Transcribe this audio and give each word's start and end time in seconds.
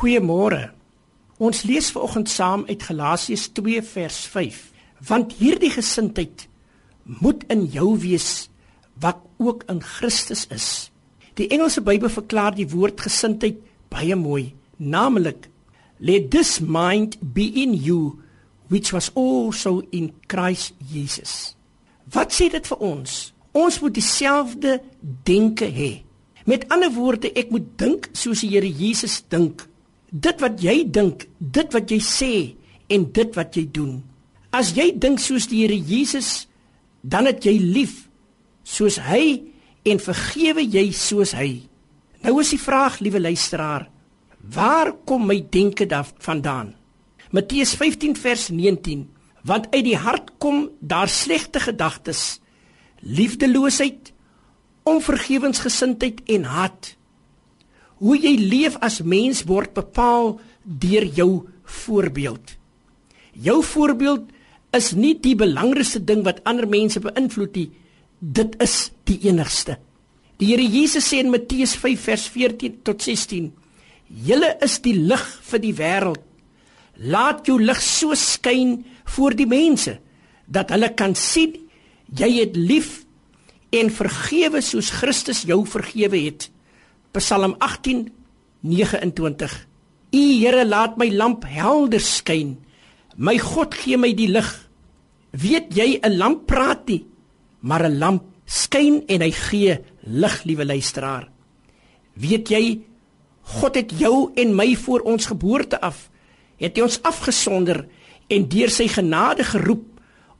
Goeiemôre. 0.00 0.70
Ons 1.36 1.66
lees 1.68 1.90
vanoggend 1.92 2.30
saam 2.32 2.62
uit 2.68 2.82
Galasiërs 2.88 3.50
2 3.52 3.82
vers 3.84 4.20
5. 4.32 4.60
Want 5.04 5.34
hierdie 5.36 5.68
gesindheid 5.74 6.46
moet 7.20 7.44
in 7.52 7.66
jou 7.68 7.98
wees 8.00 8.48
wat 8.96 9.20
ook 9.36 9.66
in 9.68 9.82
Christus 9.84 10.46
is. 10.48 10.88
Die 11.36 11.50
Engelse 11.52 11.84
Bybel 11.84 12.08
verklaar 12.08 12.56
die 12.56 12.68
woord 12.72 13.04
gesindheid 13.04 13.60
baie 13.92 14.16
mooi, 14.16 14.54
naamlik 14.76 15.50
let 16.00 16.30
this 16.32 16.60
mind 16.64 17.18
be 17.20 17.50
in 17.60 17.76
you 17.76 18.22
which 18.72 18.94
was 18.96 19.10
also 19.12 19.82
in 19.92 20.14
Christ 20.32 20.72
Jesus. 20.88 21.56
Wat 22.08 22.32
sê 22.32 22.48
dit 22.48 22.72
vir 22.72 22.80
ons? 22.80 23.34
Ons 23.52 23.82
moet 23.84 23.92
dieselfde 23.92 24.78
denke 25.28 25.68
hê. 25.68 25.98
Met 26.48 26.64
ander 26.72 26.88
woorde, 26.94 27.28
ek 27.36 27.52
moet 27.52 27.68
dink 27.76 28.08
soos 28.16 28.40
die 28.40 28.54
Here 28.54 28.64
Jesus 28.68 29.20
dink 29.28 29.68
dit 30.10 30.42
wat 30.42 30.62
jy 30.62 30.84
dink, 30.90 31.26
dit 31.38 31.74
wat 31.74 31.90
jy 31.90 32.00
sê 32.02 32.32
en 32.90 33.06
dit 33.14 33.36
wat 33.38 33.56
jy 33.56 33.66
doen. 33.70 34.00
As 34.50 34.72
jy 34.74 34.90
dink 34.98 35.22
soos 35.22 35.46
die 35.50 35.62
Here 35.62 35.76
Jesus, 35.78 36.48
dan 37.02 37.28
het 37.30 37.46
jy 37.46 37.56
lief 37.62 38.08
soos 38.66 38.98
hy 39.06 39.40
en 39.86 40.02
vergewe 40.02 40.64
jy 40.66 40.90
soos 40.96 41.32
hy. 41.38 41.62
Nou 42.26 42.36
is 42.42 42.52
die 42.52 42.60
vraag, 42.60 42.98
liewe 43.00 43.22
luisteraar, 43.22 43.86
waar 44.52 44.92
kom 45.08 45.24
my 45.28 45.38
denke 45.52 45.86
daarvandaan? 45.88 46.74
Matteus 47.30 47.76
15 47.78 48.16
vers 48.18 48.48
19, 48.50 49.06
want 49.46 49.70
uit 49.72 49.84
die 49.86 49.96
hart 49.96 50.34
kom 50.42 50.66
daar 50.80 51.08
slegte 51.08 51.62
gedagtes, 51.62 52.40
liefdeloosheid, 53.00 54.10
onvergewensgesindheid 54.90 56.24
en 56.34 56.48
haat. 56.50 56.96
Hoe 58.00 58.16
jy 58.16 58.32
leef 58.40 58.78
as 58.80 59.02
mens 59.04 59.44
word 59.48 59.74
bepaal 59.76 60.38
deur 60.64 61.04
jou 61.04 61.30
voorbeeld. 61.84 62.56
Jou 63.32 63.60
voorbeeld 63.64 64.30
is 64.76 64.92
nie 64.96 65.14
die 65.18 65.36
belangrikste 65.38 66.00
ding 66.04 66.24
wat 66.26 66.42
ander 66.48 66.68
mense 66.70 67.00
beïnvloed 67.02 67.56
nie. 67.58 67.68
Dit 68.20 68.56
is 68.62 68.90
die 69.08 69.18
enigste. 69.28 69.78
Die 70.40 70.50
Here 70.52 70.64
Jesus 70.64 71.08
sê 71.10 71.20
in 71.20 71.32
Matteus 71.32 71.74
5 71.76 72.06
vers 72.08 72.26
14 72.32 72.78
tot 72.86 73.02
16: 73.02 73.50
"Julle 74.08 74.56
is 74.64 74.78
die 74.80 74.94
lig 74.94 75.24
vir 75.50 75.60
die 75.60 75.74
wêreld. 75.74 76.22
Laat 76.96 77.46
jou 77.46 77.58
lig 77.60 77.80
so 77.82 78.14
skyn 78.14 78.84
voor 79.04 79.34
die 79.34 79.46
mense 79.46 79.98
dat 80.46 80.70
hulle 80.70 80.94
kan 80.94 81.14
sien 81.14 81.56
jy 82.16 82.40
het 82.40 82.56
lief 82.56 83.04
en 83.70 83.90
vergewe 83.90 84.60
soos 84.60 84.90
Christus 84.90 85.44
jou 85.44 85.66
vergewe 85.66 86.18
het." 86.24 86.50
Psalm 87.12 87.56
18 87.58 88.12
29 88.62 89.66
U 90.12 90.22
Here 90.38 90.64
laat 90.64 90.96
my 90.98 91.08
lamp 91.10 91.44
helder 91.46 92.02
skyn. 92.02 92.56
My 93.16 93.38
God 93.38 93.74
gee 93.74 93.98
my 93.98 94.10
die 94.14 94.28
lig. 94.30 94.50
Weet 95.30 95.74
jy 95.74 95.98
'n 96.02 96.18
lamp 96.18 96.46
praat 96.46 96.86
nie, 96.86 97.06
maar 97.60 97.82
'n 97.86 97.98
lamp 97.98 98.24
skyn 98.46 99.04
en 99.06 99.20
hy 99.22 99.30
gee 99.30 99.78
lig, 100.02 100.44
liewe 100.44 100.64
luisteraar. 100.64 101.30
Weet 102.14 102.48
jy 102.48 102.80
God 103.42 103.74
het 103.74 103.90
jou 103.98 104.32
en 104.34 104.54
my 104.54 104.76
voor 104.76 105.00
ons 105.00 105.26
geboorte 105.26 105.80
af 105.80 106.10
het 106.58 106.76
hy 106.76 106.82
ons 106.82 107.02
afgesonder 107.02 107.88
en 108.28 108.48
deur 108.48 108.70
sy 108.70 108.86
genade 108.88 109.44
geroep 109.44 109.86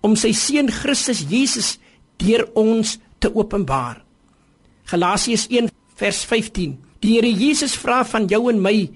om 0.00 0.16
sy 0.16 0.32
seun 0.32 0.70
Christus 0.70 1.24
Jesus 1.28 1.78
deur 2.16 2.46
ons 2.54 2.98
te 3.18 3.34
openbaar. 3.34 4.04
Galasiërs 4.84 5.46
vers 6.00 6.24
15. 6.28 6.76
Die 7.00 7.16
Here 7.16 7.30
Jesus 7.30 7.76
vra 7.80 8.02
van 8.08 8.28
jou 8.30 8.46
en 8.50 8.60
my: 8.62 8.90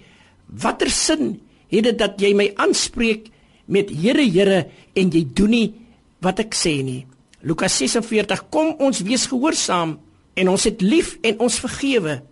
Watter 0.49 0.91
sin 0.91 1.39
het 1.73 1.89
dit 1.89 1.99
dat 1.99 2.21
jy 2.21 2.35
my 2.37 2.51
aanspreek 2.61 3.31
met 3.67 3.91
Here, 3.93 4.25
Here 4.25 4.65
en 4.97 5.13
jy 5.13 5.25
doen 5.37 5.55
nie 5.55 5.67
wat 6.25 6.41
ek 6.45 6.57
sê 6.57 6.79
nie? 6.85 7.05
Lukas 7.45 7.77
46: 7.81 8.49
Kom 8.53 8.75
ons 8.81 9.03
wees 9.05 9.27
gehoorsaam 9.29 9.99
en 10.35 10.49
ons 10.51 10.65
het 10.65 10.81
lief 10.83 11.17
en 11.23 11.45
ons 11.45 11.61
vergewe 11.63 12.23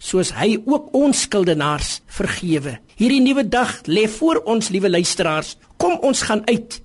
soos 0.00 0.32
hy 0.32 0.56
ook 0.64 0.94
ons 0.96 1.26
skuldenaars 1.26 2.00
vergewe. 2.08 2.78
Hierdie 2.96 3.20
nuwe 3.20 3.44
dag 3.44 3.82
lê 3.84 4.06
voor 4.08 4.40
ons, 4.48 4.70
liewe 4.72 4.88
luisteraars. 4.88 5.58
Kom 5.76 5.98
ons 6.00 6.22
gaan 6.24 6.40
uit 6.48 6.80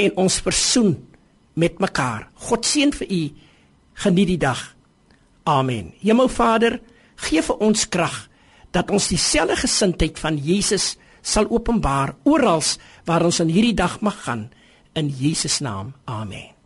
en 0.00 0.18
ons 0.20 0.40
versoen 0.44 0.92
met 1.56 1.80
mekaar. 1.80 2.28
God 2.48 2.68
seën 2.68 2.92
vir 3.00 3.08
u. 3.08 3.22
Geniet 4.04 4.30
die 4.34 4.40
dag. 4.40 4.60
Amen. 5.50 5.90
Hemelvader, 6.02 6.78
gee 7.26 7.42
vir 7.42 7.64
ons 7.64 7.88
krag 7.90 8.26
dat 8.74 8.92
ons 8.94 9.10
dieselfde 9.10 9.58
gesindheid 9.64 10.20
van 10.22 10.38
Jesus 10.38 10.94
sal 11.26 11.50
openbaar 11.50 12.14
oral 12.28 12.62
waar 13.08 13.26
ons 13.26 13.42
in 13.42 13.50
hierdie 13.52 13.76
dag 13.76 13.98
mag 14.00 14.22
gaan 14.24 14.48
in 14.94 15.10
Jesus 15.10 15.58
naam. 15.64 15.94
Amen. 16.06 16.59